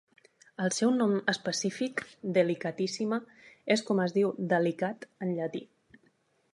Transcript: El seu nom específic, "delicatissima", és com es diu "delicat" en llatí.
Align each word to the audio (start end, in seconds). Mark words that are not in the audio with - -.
El 0.63 0.71
seu 0.77 0.91
nom 0.95 1.11
específic, 1.33 2.01
"delicatissima", 2.39 3.21
és 3.77 3.87
com 3.91 4.05
es 4.09 4.17
diu 4.19 4.35
"delicat" 4.57 5.11
en 5.27 5.39
llatí. 5.39 5.67